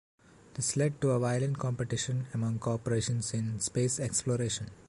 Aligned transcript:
This 0.55 0.75
led 0.75 0.99
to 1.01 1.11
a 1.11 1.19
violent 1.19 1.59
competition 1.59 2.25
among 2.33 2.57
corporations 2.57 3.35
in 3.35 3.59
space 3.59 3.99
exploration. 3.99 4.71